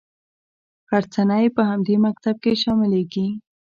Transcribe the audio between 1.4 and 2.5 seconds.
په همدې مکتب